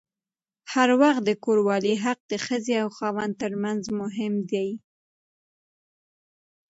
[0.73, 4.69] هر وخت د کوروالې حق د ښځې او خاوند ترمنځ مهم دی.